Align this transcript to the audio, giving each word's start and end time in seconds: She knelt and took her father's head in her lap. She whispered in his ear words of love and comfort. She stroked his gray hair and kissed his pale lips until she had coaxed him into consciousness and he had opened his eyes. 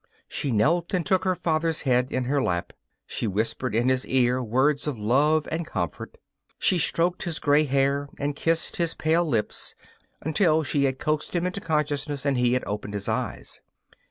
She 0.27 0.49
knelt 0.51 0.95
and 0.95 1.05
took 1.05 1.25
her 1.25 1.35
father's 1.35 1.81
head 1.81 2.11
in 2.11 2.23
her 2.23 2.41
lap. 2.41 2.73
She 3.05 3.27
whispered 3.27 3.75
in 3.75 3.87
his 3.87 4.03
ear 4.07 4.41
words 4.41 4.87
of 4.87 4.97
love 4.97 5.47
and 5.51 5.63
comfort. 5.63 6.17
She 6.57 6.79
stroked 6.79 7.21
his 7.21 7.37
gray 7.37 7.65
hair 7.65 8.09
and 8.17 8.35
kissed 8.35 8.77
his 8.77 8.95
pale 8.95 9.23
lips 9.23 9.75
until 10.19 10.63
she 10.63 10.85
had 10.85 10.97
coaxed 10.97 11.35
him 11.35 11.45
into 11.45 11.61
consciousness 11.61 12.25
and 12.25 12.39
he 12.39 12.53
had 12.53 12.63
opened 12.65 12.95
his 12.95 13.07
eyes. 13.07 13.61